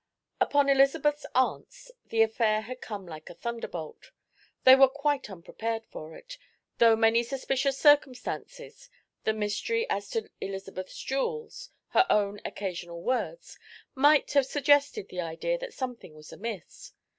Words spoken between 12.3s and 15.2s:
occasional words might have suggested